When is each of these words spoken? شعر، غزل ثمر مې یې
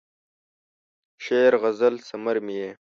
شعر، 1.23 1.53
غزل 1.61 1.93
ثمر 2.09 2.37
مې 2.45 2.55
یې 2.61 2.71